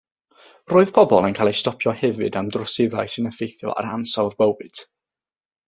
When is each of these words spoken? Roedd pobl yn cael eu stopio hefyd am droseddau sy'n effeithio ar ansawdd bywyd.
Roedd 0.71 0.93
pobl 0.95 1.27
yn 1.27 1.37
cael 1.39 1.51
eu 1.51 1.57
stopio 1.59 1.93
hefyd 1.99 2.39
am 2.41 2.49
droseddau 2.57 3.13
sy'n 3.13 3.31
effeithio 3.33 3.77
ar 3.83 3.91
ansawdd 3.93 4.37
bywyd. 4.43 4.83